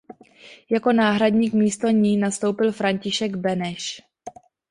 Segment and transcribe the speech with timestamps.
[0.69, 4.01] Jako náhradník místo ní nastoupil František Beneš.